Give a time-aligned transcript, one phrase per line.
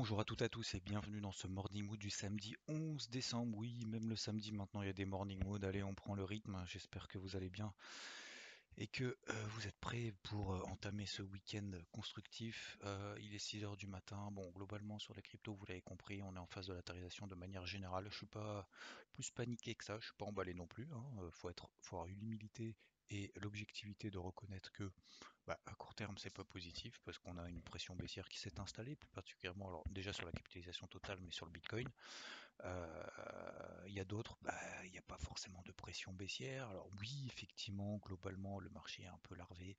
[0.00, 3.10] Bonjour à toutes et à tous et bienvenue dans ce Morning Mood du samedi 11
[3.10, 3.58] décembre.
[3.58, 5.62] Oui, même le samedi maintenant il y a des Morning Mood.
[5.62, 6.58] Allez, on prend le rythme.
[6.66, 7.70] J'espère que vous allez bien
[8.78, 12.78] et que euh, vous êtes prêts pour euh, entamer ce week-end constructif.
[12.84, 14.30] Euh, il est 6h du matin.
[14.32, 17.34] Bon, globalement sur les cryptos, vous l'avez compris, on est en phase de latérisation de
[17.34, 18.06] manière générale.
[18.10, 18.66] Je suis pas
[19.12, 20.88] plus paniqué que ça, je suis pas emballé non plus.
[20.94, 21.28] Hein.
[21.30, 22.74] Faut être, faut avoir une humilité
[23.10, 24.90] et l'objectivité de reconnaître que
[25.46, 28.60] bah, à court terme c'est pas positif parce qu'on a une pression baissière qui s'est
[28.60, 31.88] installée, plus particulièrement alors déjà sur la capitalisation totale, mais sur le Bitcoin.
[33.86, 36.68] Il y a d'autres, bah, il n'y a pas forcément de pression baissière.
[36.68, 39.76] Alors oui, effectivement, globalement, le marché est un peu larvé.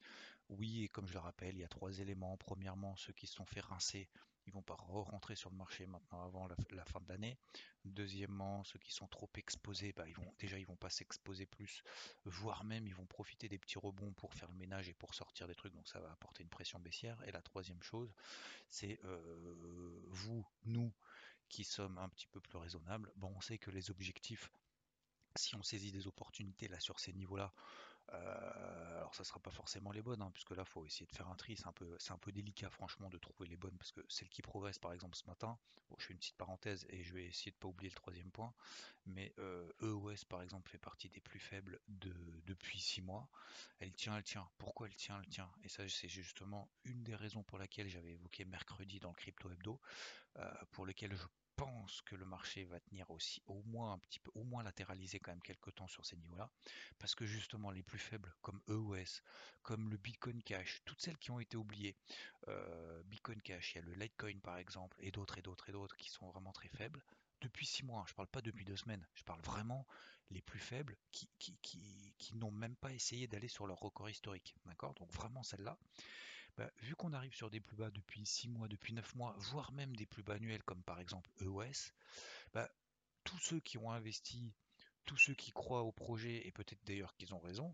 [0.49, 2.35] Oui, et comme je le rappelle, il y a trois éléments.
[2.37, 4.09] Premièrement, ceux qui se sont fait rincer,
[4.47, 7.37] ils vont pas re-rentrer sur le marché maintenant avant la, fin de l'année.
[7.85, 11.83] Deuxièmement, ceux qui sont trop exposés, bah, ils vont déjà ils vont pas s'exposer plus,
[12.25, 15.47] voire même ils vont profiter des petits rebonds pour faire le ménage et pour sortir
[15.47, 15.73] des trucs.
[15.73, 17.21] Donc ça va apporter une pression baissière.
[17.27, 18.13] Et la troisième chose,
[18.69, 18.99] c'est
[20.09, 20.91] vous, nous,
[21.51, 24.49] qui sommes un petit peu plus raisonnables, bon, on sait que les objectifs,
[25.35, 27.53] si on saisit des opportunités là sur ces niveaux-là,
[28.13, 31.29] euh, alors ça sera pas forcément les bonnes, hein, puisque là faut essayer de faire
[31.29, 31.67] un tri, c'est
[32.11, 35.15] un peu, délicat franchement de trouver les bonnes, parce que celle qui progresse par exemple
[35.15, 35.57] ce matin,
[35.97, 38.53] je fais une petite parenthèse et je vais essayer de pas oublier le troisième point,
[39.05, 42.13] mais EOS euh, e par exemple fait partie des plus faibles de,
[42.45, 43.29] depuis six mois.
[43.79, 44.47] Elle tient, elle tient.
[44.57, 45.51] Pourquoi elle tient, elle tient?
[45.63, 49.49] Et ça c'est justement une des raisons pour laquelle j'avais évoqué mercredi dans le crypto
[49.49, 49.79] hebdo,
[50.37, 51.25] euh, pour lequel je
[51.61, 55.19] pense que le marché va tenir aussi au moins un petit peu, au moins latéraliser
[55.19, 56.49] quand même quelques temps sur ces niveaux-là,
[56.97, 59.21] parce que justement les plus faibles comme EOS,
[59.61, 61.95] comme le Bitcoin Cash, toutes celles qui ont été oubliées,
[62.47, 65.71] euh, Bitcoin Cash, il y a le Litecoin par exemple, et d'autres et d'autres et
[65.71, 67.03] d'autres qui sont vraiment très faibles,
[67.41, 69.85] depuis six mois, je parle pas depuis deux semaines, je parle vraiment
[70.31, 74.09] les plus faibles qui, qui, qui, qui n'ont même pas essayé d'aller sur leur record
[74.09, 74.95] historique, d'accord?
[74.95, 75.77] Donc vraiment celle-là,
[76.57, 79.71] bah, vu qu'on arrive sur des plus bas depuis 6 mois, depuis 9 mois, voire
[79.71, 81.91] même des plus bas annuels comme par exemple EOS,
[82.53, 82.69] bah,
[83.23, 84.53] tous ceux qui ont investi,
[85.05, 87.73] tous ceux qui croient au projet, et peut-être d'ailleurs qu'ils ont raison,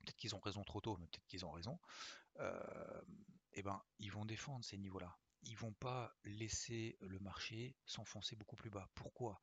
[0.00, 1.78] peut-être qu'ils ont raison trop tôt, mais peut-être qu'ils ont raison,
[2.38, 3.02] euh,
[3.52, 5.18] eh ben, ils vont défendre ces niveaux-là.
[5.42, 8.88] Ils vont pas laisser le marché s'enfoncer beaucoup plus bas.
[8.94, 9.40] Pourquoi?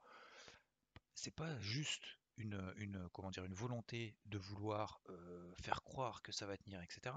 [1.16, 6.46] C'est pas juste une, comment dire, une volonté de vouloir euh, faire croire que ça
[6.46, 7.16] va tenir, etc.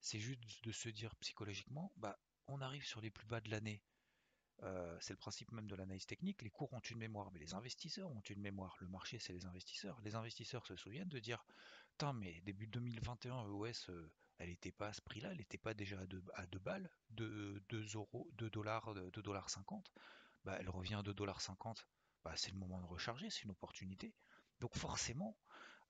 [0.00, 3.82] C'est juste de se dire psychologiquement, bah, on arrive sur les plus bas de l'année.
[4.62, 6.42] Euh, c'est le principe même de l'analyse technique.
[6.42, 8.76] Les cours ont une mémoire, mais les investisseurs ont une mémoire.
[8.80, 10.00] Le marché, c'est les investisseurs.
[10.02, 11.44] Les investisseurs se souviennent de dire,
[11.92, 15.74] Putain, mais début 2021, EOS, euh, elle n'était pas à ce prix-là, elle n'était pas
[15.74, 19.92] déjà à 2, à balles, de 2 euros, 2 dollars, 2 dollars 50.
[20.44, 21.86] Bah, elle revient à 2 dollars 50.
[22.24, 24.14] Bah, c'est le moment de recharger, c'est une opportunité.
[24.62, 25.36] Donc forcément,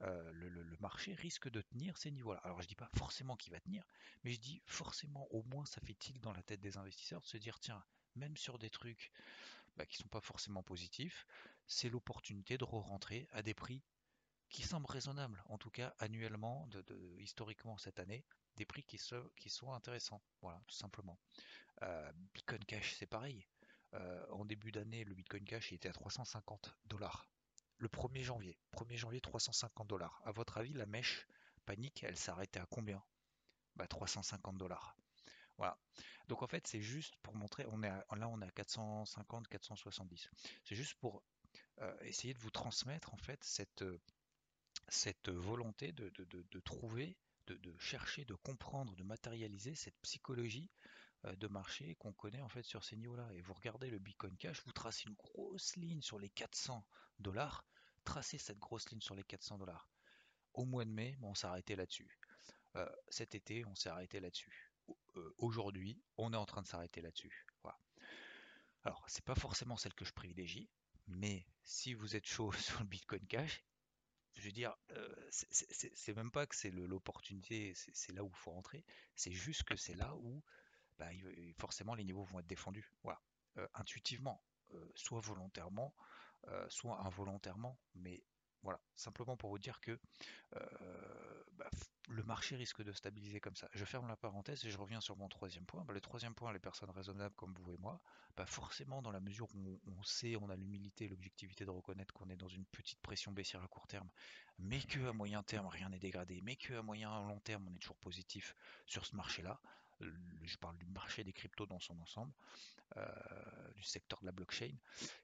[0.01, 2.41] euh, le, marché risque de tenir ces niveaux-là.
[2.43, 3.87] Alors je dis pas forcément qu'il va tenir,
[4.25, 7.27] mais je dis forcément, au moins ça fait il dans la tête des investisseurs de
[7.27, 7.85] se dire tiens,
[8.15, 9.13] même sur des trucs
[9.77, 11.27] bah, qui sont pas forcément positifs,
[11.67, 13.83] c'est l'opportunité de re-rentrer à des prix
[14.49, 16.67] qui semblent raisonnables, en tout cas annuellement,
[17.19, 18.25] historiquement cette année,
[18.57, 18.99] des prix qui,
[19.37, 20.23] qui sont intéressants.
[20.41, 21.19] Voilà, tout simplement.
[21.83, 23.47] Euh, Bitcoin Cash, c'est pareil.
[23.93, 27.29] Euh, en début d'année, le Bitcoin Cash était à 350 dollars
[27.79, 28.59] le 1er janvier.
[28.73, 30.21] 1er janvier, 350 dollars.
[30.25, 31.27] À votre avis, la mèche
[31.67, 33.03] panique, elle s'arrêtait à combien?
[33.77, 34.97] Bah, 350 dollars.
[35.59, 35.79] Voilà.
[36.29, 40.31] Donc en fait, c'est juste pour montrer, on est là on est à 450, 470.
[40.65, 41.23] C'est juste pour
[41.81, 43.99] euh, essayer de vous transmettre en fait cette, euh,
[45.27, 47.17] volonté de, trouver,
[47.47, 50.71] de, chercher, de comprendre, de matérialiser cette psychologie
[51.25, 53.29] euh, de marché qu'on connaît en fait sur ces niveaux-là.
[53.35, 56.85] Et vous regardez le Bitcoin Cash, vous tracez une grosse ligne sur les 400
[57.19, 57.65] dollars,
[58.05, 59.89] tracez cette grosse ligne sur les 400 dollars.
[60.55, 62.19] Au mois de mai, on s'est arrêté là-dessus.
[62.77, 64.73] Euh, cet été, on s'est arrêté là-dessus.
[65.17, 67.47] Euh, aujourd'hui, on est en train de s'arrêter là-dessus.
[67.63, 67.79] Voilà.
[68.85, 70.71] Alors, c'est pas forcément celle que je privilégie,
[71.07, 73.65] mais si vous êtes chaud sur le Bitcoin Cash,
[74.35, 78.53] je veux dire, euh, c'est même pas que c'est l'opportunité, c'est là où il faut
[78.53, 78.83] rentrer,
[79.15, 80.43] c'est juste que c'est là où
[80.99, 81.11] bah,
[81.59, 82.91] forcément les niveaux vont être défendus.
[83.75, 84.43] Intuitivement,
[84.95, 85.95] soit volontairement,
[86.69, 88.23] soit involontairement, mais
[88.63, 89.99] Voilà, simplement pour vous dire que
[90.57, 91.69] euh, bah,
[92.09, 93.69] le marché risque de stabiliser comme ça.
[93.73, 95.85] Je ferme la parenthèse et je reviens sur mon troisième point.
[95.85, 98.01] Bah, le troisième point, les personnes raisonnables comme vous et moi,
[98.37, 102.15] bah, forcément dans la mesure où on, sait, on a l'humilité et l'objectivité de reconnaître
[102.15, 104.11] qu'on est dans une petite pression baissière à court terme,
[104.59, 107.67] mais que à moyen terme rien n'est dégradé, mais que à moyen et long terme
[107.69, 108.55] on est toujours positif
[108.87, 109.61] sur ce marché-là.
[110.43, 112.33] Je parle du marché des cryptos dans son ensemble,
[112.97, 114.75] euh, du secteur de la blockchain.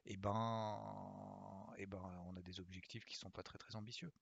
[0.07, 4.13] Et ben, et ben, on a des objectifs qui sont pas très très ambitieux.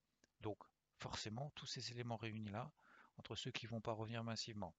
[0.40, 0.58] Donc
[0.98, 2.70] forcément, tous ces éléments réunis là,
[3.18, 4.74] entre ceux qui vont pas revenir massivement,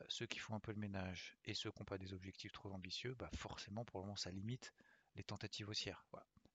[0.00, 2.52] euh, ceux qui font un peu le ménage et ceux qui n'ont pas des objectifs
[2.52, 4.74] trop ambitieux, bah forcément pour le moment ça limite
[5.16, 6.04] les tentatives haussières.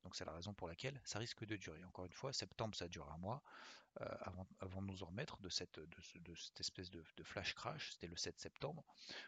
[0.09, 1.83] Donc c'est la raison pour laquelle ça risque de durer.
[1.83, 3.43] Encore une fois, septembre ça dure un mois
[4.01, 4.07] euh,
[4.59, 7.91] avant, de nous en remettre de cette, de, cette espèce de, flash crash.
[7.91, 8.83] C'était le 7 septembre.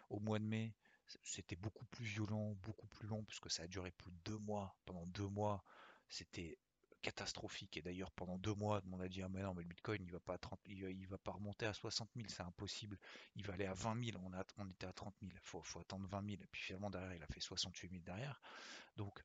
[0.10, 0.74] Au mois de mai,
[1.22, 4.75] c'était beaucoup plus violent, beaucoup plus long, puisque ça a duré plus de deux mois.
[4.86, 5.63] Pendant deux mois,
[6.10, 6.57] c'était
[7.04, 7.77] catastrophique.
[7.77, 10.12] Et d'ailleurs, pendant deux mois, on a dit ah mais non, mais le Bitcoin, il
[10.12, 12.98] va pas il, va pas remonter à 60 000, c'est impossible.
[13.36, 14.18] Il va aller à 20 000.
[14.57, 15.31] On, était à 30 000.
[15.44, 16.42] Faut, faut attendre 20 000.
[16.42, 18.42] Et puis finalement derrière, il a fait 68 000 derrière.
[18.95, 19.24] Donc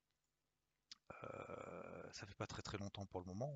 [2.12, 3.52] ça fait pas très très longtemps pour le moment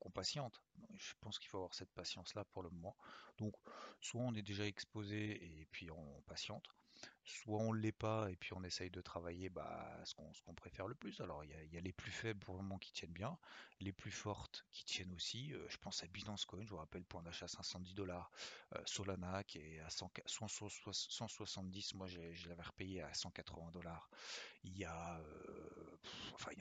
[0.00, 0.62] qu'on patiente.
[0.96, 2.96] Je pense qu'il faut avoir cette patience-là pour le moment.
[3.38, 3.54] Donc,
[4.00, 6.68] soit on est déjà exposé et puis on patiente,
[7.24, 10.86] soit on ne l'est pas et puis on essaye de travailler bah, ce qu'on préfère
[10.86, 11.20] le plus.
[11.20, 13.36] Alors il y, a les plus faibles pour le moment qui tiennent bien,
[13.80, 15.52] les plus fortes qui tiennent aussi.
[15.52, 18.30] Euh, je pense à Binance Coin, je vous rappelle, point d'achat 510 dollars.
[18.74, 24.08] Euh, Solana qui est à 170, moi je l'avais repayé à 180 dollars.
[24.64, 25.98] Il y a, euh,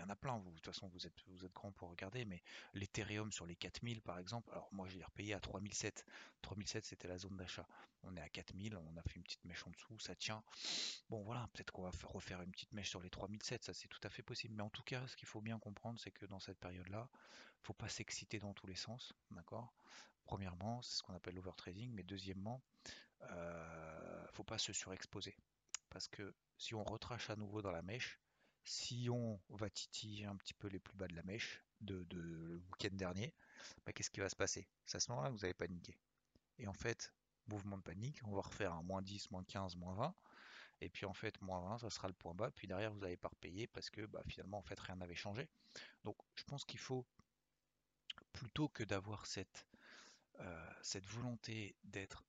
[0.01, 0.37] y en a plein.
[0.37, 2.41] Vous, de toute façon vous êtes vous êtes grand pour regarder, mais
[2.73, 4.49] l'Ethereum sur les 4000 par exemple.
[4.51, 6.05] Alors moi je l'ai repayé à 3007.
[6.41, 7.67] 3007 c'était la zone d'achat.
[8.03, 10.43] On est à 4000, on a fait une petite mèche en dessous, ça tient.
[11.09, 13.99] Bon voilà, peut-être qu'on va refaire une petite mèche sur les 3007, ça c'est tout
[14.03, 14.55] à fait possible.
[14.55, 17.09] Mais en tout cas, ce qu'il faut bien comprendre, c'est que dans cette période-là,
[17.61, 19.73] faut pas s'exciter dans tous les sens, d'accord?
[20.23, 22.61] Premièrement, c'est ce qu'on appelle l'overtrading, mais deuxièmement,
[23.23, 25.35] euh, faut pas se surexposer.
[25.89, 28.19] Parce que si on retrache à nouveau dans la mèche,
[28.63, 32.57] si on va titiller un petit peu les plus bas de la mèche de, le
[32.57, 33.33] week-end dernier,
[33.85, 34.67] bah, qu'est-ce qui va se passer?
[34.85, 35.97] C'est à ce moment-là que vous avez paniqué.
[36.59, 37.13] Et en fait,
[37.47, 40.15] mouvement de panique, on va refaire un moins 10, moins 15, moins 20.
[40.81, 42.51] Et puis en fait, moins 20, ça sera le point bas.
[42.51, 45.49] Puis derrière, vous n'allez pas repayer parce que bah, finalement, en fait, rien n'avait changé.
[46.03, 47.05] Donc je pense qu'il faut,
[48.33, 49.67] plutôt que d'avoir cette,
[50.39, 52.23] euh, cette volonté d'être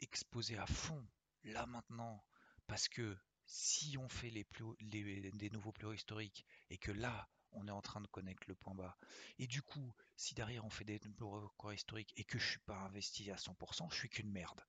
[0.00, 1.06] exposé à fond,
[1.44, 2.24] là maintenant,
[2.66, 7.68] parce que si on fait plus des nouveaux plus hauts historiques et que là, on
[7.68, 8.96] est en train de connaître le point bas.
[9.38, 12.78] Et du coup, si derrière on fait des records historiques et que je suis pas
[12.78, 14.60] investi à 100%, je suis qu'une merde.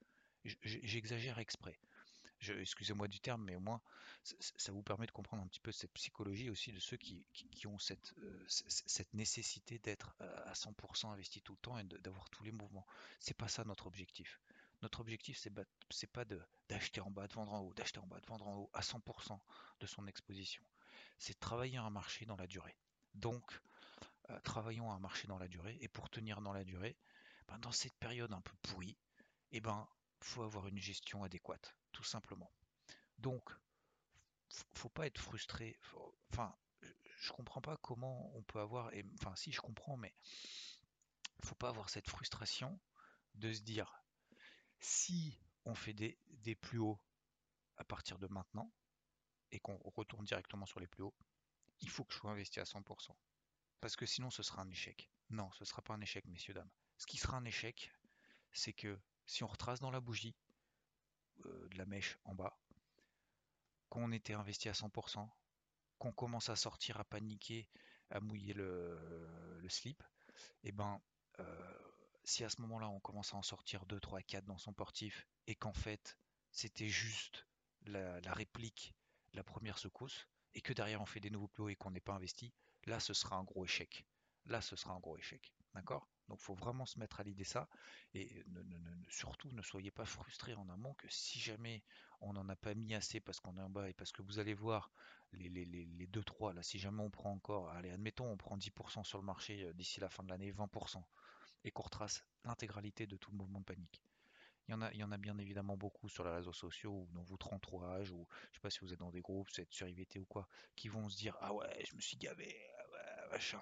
[0.63, 1.79] J'exagère exprès.
[2.41, 3.81] Excusez-moi du terme, mais au moins
[4.57, 7.23] ça vous permet de comprendre un petit peu cette psychologie aussi de ceux qui,
[7.67, 12.29] ont cette, euh, cette nécessité d'être euh, à 100% investi tout le temps et d'avoir
[12.31, 12.85] tous les mouvements.
[13.19, 14.39] C'est pas ça notre objectif.
[14.85, 15.39] Notre objectif,
[15.89, 16.25] c'est pas
[16.69, 18.81] d'acheter en bas, de vendre en haut, d'acheter en bas, de vendre en haut à
[18.81, 19.39] 100%
[19.79, 20.63] de son exposition
[21.17, 22.77] c'est travailler un marché dans la durée.
[23.13, 23.61] Donc,
[24.29, 26.97] euh, travaillons un marché dans la durée, et pour tenir dans la durée,
[27.47, 28.97] ben, dans cette période un peu pourrie,
[29.51, 29.87] eh ben,
[30.21, 32.51] faut avoir une gestion adéquate, tout simplement.
[33.17, 33.49] Donc,
[34.73, 35.77] faut pas être frustré.
[36.31, 36.55] enfin,
[37.17, 40.13] je comprends pas comment on peut avoir, et, enfin, si je comprends, mais
[41.43, 42.79] faut pas avoir cette frustration
[43.35, 44.04] de se dire,
[44.79, 46.99] si on fait des, plus hauts
[47.77, 48.71] à partir de maintenant,
[49.51, 51.15] et qu'on retourne directement sur les plus hauts,
[51.81, 53.15] il faut que je sois investi à 100%.
[53.81, 55.09] Parce que sinon, ce sera un échec.
[55.29, 56.69] Non, ce ne sera pas un échec, messieurs, dames.
[56.97, 57.91] Ce qui sera un échec,
[58.51, 60.35] c'est que si on retrace dans la bougie
[61.45, 62.57] euh, de la mèche en bas,
[63.89, 65.29] qu'on était investi à 100%,
[65.97, 67.69] qu'on commence à sortir, à paniquer,
[68.09, 70.03] à mouiller le, slip,
[70.63, 71.01] eh ben,
[71.39, 71.94] euh,
[72.25, 75.27] si à ce moment-là on commence à en sortir 2, 3, 4 dans son portif,
[75.47, 76.17] et qu'en fait
[76.51, 77.47] c'était juste
[77.85, 78.95] la réplique
[79.35, 82.13] la première secousse et que derrière on fait des nouveaux hauts et qu'on n'est pas
[82.13, 82.53] investi,
[82.85, 84.05] là ce sera un gros échec.
[84.45, 85.53] Là ce sera un gros échec.
[85.73, 86.07] D'accord?
[86.29, 87.67] Donc il faut vraiment se mettre à l'idée ça
[88.13, 88.43] et
[89.09, 91.83] surtout ne soyez pas frustrés en amont que si jamais
[92.21, 94.39] on n'en a pas mis assez parce qu'on est en bas et parce que vous
[94.39, 94.91] allez voir
[95.33, 99.03] les, les, les 2-3 là, si jamais on prend encore, allez admettons on prend 10%
[99.03, 101.03] sur le marché euh, d'ici la fin de l'année, 20%
[101.65, 104.01] et qu'on retrace l'intégralité de tout le mouvement de panique.
[104.67, 106.91] Il y, en a, il y en a bien évidemment beaucoup sur les réseaux sociaux
[106.91, 109.61] ou dans votre entourage, ou je sais pas si vous êtes dans des groupes, vous
[109.61, 112.55] êtes sur IVT ou quoi, qui vont se dire Ah ouais, je me suis gavé,
[112.93, 113.61] ah machin.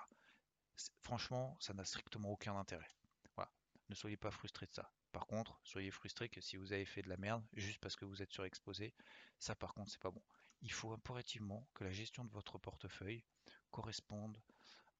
[1.01, 2.87] Franchement, ça n'a strictement aucun intérêt.
[3.35, 3.51] Voilà.
[3.89, 4.91] Ne soyez pas frustrés de ça.
[5.11, 8.05] Par contre, soyez frustrés que si vous avez fait de la merde juste parce que
[8.05, 8.93] vous êtes surexposé,
[9.39, 10.23] ça par contre, c'est pas bon.
[10.61, 13.23] Il faut impérativement que la gestion de votre portefeuille
[13.71, 14.41] corresponde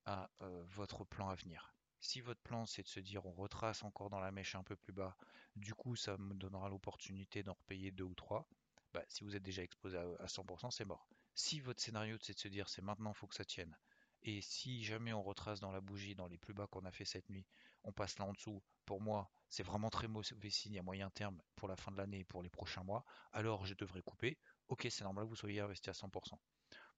[0.05, 0.29] à
[0.75, 1.73] votre plan à venir.
[2.03, 4.75] Si votre plan c'est de se dire on retrace encore dans la mèche un peu
[4.75, 5.15] plus bas,
[5.55, 8.45] du coup ça me donnera l'opportunité d'en repayer deux ou trois,
[8.93, 11.07] bah, si vous êtes déjà exposé à, 100%, c'est mort.
[11.33, 13.73] Si votre scénario c'est de se dire c'est maintenant faut que ça tienne,
[14.21, 17.05] et si jamais on retrace dans la bougie, dans les plus bas qu'on a fait
[17.05, 17.47] cette nuit,
[17.85, 21.41] on passe là en dessous, pour moi, c'est vraiment très mauvais signe à moyen terme
[21.55, 24.37] pour la fin de l'année et pour les prochains mois, alors je devrais couper.
[24.67, 26.37] Ok, c'est normal vous soyez investi à 100%.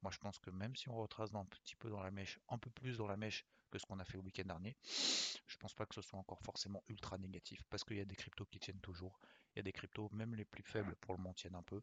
[0.01, 2.57] Moi, je pense que même si on retrace un petit peu dans la mèche, un
[2.57, 3.45] peu plus dans la mèche
[3.77, 6.83] ce qu'on a fait le week-end dernier, je pense pas que ce soit encore forcément
[6.87, 9.19] ultra négatif parce qu'il y a des cryptos qui tiennent toujours.
[9.53, 11.81] Il y a des cryptos, même les plus faibles pour le moment, tiennent un peu.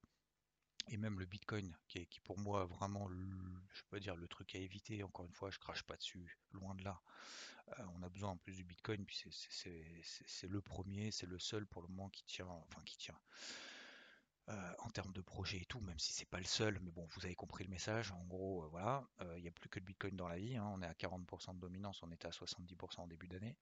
[0.89, 4.55] Et même le Bitcoin, qui est qui pour moi vraiment, je peux dire, le truc
[4.55, 5.03] à éviter.
[5.05, 7.01] Encore une fois, je crache pas dessus, loin de là.
[7.79, 11.67] Euh, on a besoin en plus du Bitcoin, puis c'est le premier, c'est le seul
[11.67, 13.19] pour le moment qui tient, enfin qui tient,
[14.53, 17.07] euh, en termes de projet et tout, même si c'est pas le seul, mais bon,
[17.15, 18.13] vous avez compris le message.
[18.13, 20.57] En gros, euh, voilà, euh, il n'y a plus que le Bitcoin dans la vie.
[20.57, 20.71] Hein.
[20.75, 23.57] on est à 40% de dominance, on était à 70% en début d'année.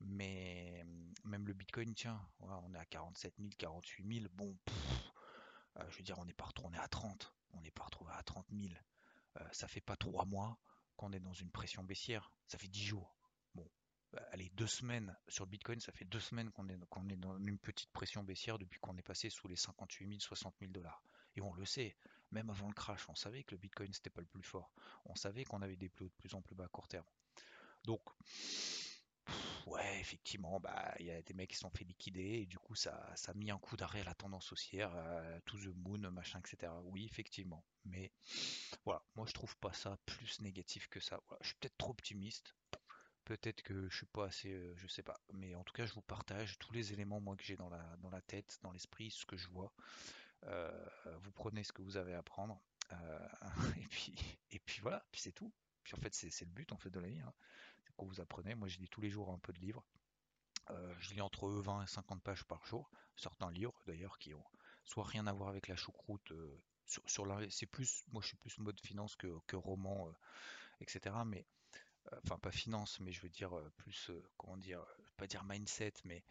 [0.00, 0.82] Mais
[1.24, 4.26] même le Bitcoin, tiens, on est à 47 000, 48 000.
[4.32, 4.56] Bon,
[5.90, 8.46] je veux dire, on n'est pas retourné à 30, on n'est pas retrouvé à 30
[8.50, 8.72] 000.
[9.52, 10.58] ça fait pas trois mois
[10.96, 13.14] qu'on est dans une pression baissière, ça fait 10 jours.
[14.12, 17.58] Bah, allez, deux semaines sur Bitcoin, ça fait deux semaines qu'on est, est dans une
[17.58, 21.02] petite pression baissière depuis qu'on est passé sous les 58 000, 60 000 dollars.
[21.36, 21.96] Et on le sait,
[22.32, 24.72] même avant le crash, on savait que le Bitcoin c'était pas le plus fort.
[25.04, 27.06] On savait qu'on avait des plus hauts de plus en plus bas à court terme.
[27.84, 28.02] Donc,
[29.66, 32.58] ouais, effectivement, bah il y a des mecs qui se sont fait liquider et du
[32.58, 34.92] coup ça, ça a mis un coup d'arrêt à la tendance haussière,
[35.46, 36.72] to the moon, machin, etc.
[36.84, 37.64] Oui, effectivement.
[37.84, 38.12] Mais
[38.84, 41.20] voilà, moi je trouve pas ça plus négatif que ça.
[41.42, 42.56] je suis peut-être trop optimiste.
[43.24, 45.20] Peut-être que je suis pas assez, euh, je sais pas.
[45.32, 47.96] Mais en tout cas, je vous partage tous les éléments moi que j'ai dans la,
[47.98, 49.72] dans la tête, dans l'esprit, ce que je vois.
[50.44, 50.88] Euh,
[51.22, 52.60] vous prenez ce que vous avez à prendre.
[52.92, 53.28] Euh,
[53.80, 54.14] et puis,
[54.50, 55.04] et puis voilà.
[55.12, 55.52] Puis c'est tout.
[55.84, 57.20] Puis en fait, c'est le but en fait de la vie.
[57.20, 57.32] Hein.
[57.84, 58.54] C'est qu'on vous apprenez.
[58.54, 59.84] Moi, je lis tous les jours un peu de livres.
[60.98, 62.90] je lis entre 20 et 50 pages par jour.
[63.16, 64.44] Certains livres d'ailleurs qui ont
[64.84, 66.32] soit rien à voir avec la choucroute.
[66.86, 70.12] sur c'est plus, moi, je suis plus mode finance que, que roman,
[70.80, 71.14] etc.
[71.26, 71.46] Mais
[72.24, 74.84] enfin pas finance, mais je veux dire plus, comment dire,
[75.16, 76.24] pas dire mindset, mais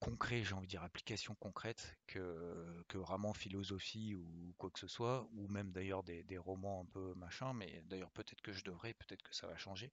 [0.00, 4.88] concret, j'ai envie de dire application concrète que, que vraiment philosophie ou quoi que ce
[4.88, 8.94] soit, ou même d'ailleurs des, romans un peu machin, mais d'ailleurs peut-être que je devrais,
[8.94, 9.90] peut-être que ça va changer.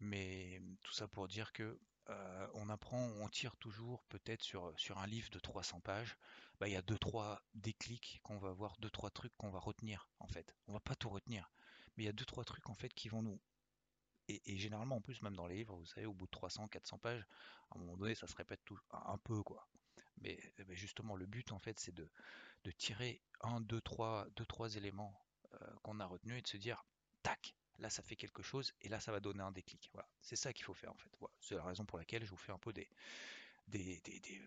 [0.00, 1.78] Mais tout ça pour dire que
[2.54, 6.16] on apprend, on tire toujours peut-être sur, un livre de 300 pages,
[6.58, 9.60] bah, il y a deux trois déclics qu'on va voir, deux trois trucs qu'on va
[9.60, 10.56] retenir en fait.
[10.66, 11.50] On va pas tout retenir
[11.96, 13.40] mais il y a deux trois trucs en fait qui vont nous
[14.28, 16.98] et, généralement en plus même dans les livres vous savez au bout de 300 400
[16.98, 17.26] pages
[17.70, 18.60] à un moment donné ça se répète
[18.92, 19.68] un peu quoi.
[20.18, 20.38] Mais,
[20.70, 22.08] justement le but en fait c'est de,
[22.76, 25.18] tirer un deux trois deux trois éléments
[25.54, 26.84] euh, qu'on a retenus et de se dire
[27.22, 29.88] tac là ça fait quelque chose et là ça va donner un déclic.
[29.92, 30.08] Voilà.
[30.20, 31.10] C'est ça qu'il faut faire en fait.
[31.40, 32.88] C'est la raison pour laquelle je vous fais un peu des
[33.68, 34.02] des,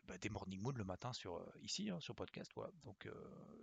[0.06, 2.52] bah, morning mood le matin sur euh, ici hein, sur podcast
[2.84, 3.14] donc euh,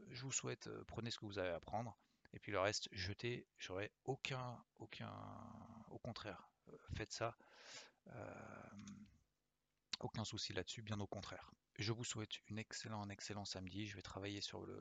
[0.09, 1.99] je vous souhaite prenez ce que vous avez à prendre
[2.33, 5.13] et puis le reste jeté, j'aurais aucun, aucun,
[5.91, 7.37] au contraire, euh, faites ça,
[8.09, 8.35] euh,
[10.01, 11.51] aucun souci là-dessus, bien au contraire.
[11.79, 13.87] Je vous souhaite une excellent, un excellent samedi.
[13.87, 14.81] Je vais travailler sur le,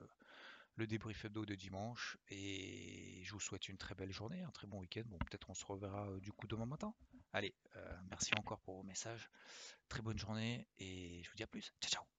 [0.76, 4.68] le débrief hebdo de dimanche et je vous souhaite une très belle journée, un très
[4.68, 5.04] bon week-end.
[5.06, 6.94] Bon, peut-être on se reverra euh, du coup demain matin.
[7.32, 7.54] Allez,
[8.10, 9.30] merci encore pour vos messages.
[9.88, 11.74] Très bonne journée et je vous dis à plus.
[11.80, 12.19] Ciao, ciao.